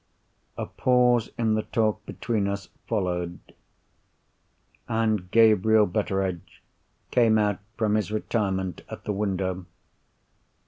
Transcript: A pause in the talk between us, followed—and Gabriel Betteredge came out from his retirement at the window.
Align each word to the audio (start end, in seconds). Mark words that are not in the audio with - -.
A 0.57 0.65
pause 0.65 1.29
in 1.37 1.53
the 1.53 1.61
talk 1.61 2.03
between 2.07 2.47
us, 2.47 2.69
followed—and 2.87 5.29
Gabriel 5.29 5.85
Betteredge 5.85 6.63
came 7.11 7.37
out 7.37 7.59
from 7.77 7.93
his 7.93 8.11
retirement 8.11 8.81
at 8.89 9.03
the 9.03 9.13
window. 9.13 9.67